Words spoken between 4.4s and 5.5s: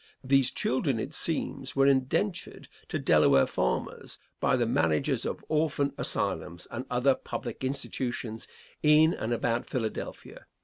the managers of